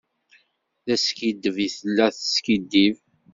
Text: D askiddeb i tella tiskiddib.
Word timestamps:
D 0.85 0.87
askiddeb 0.95 1.57
i 1.65 1.67
tella 1.75 2.07
tiskiddib. 2.15 2.97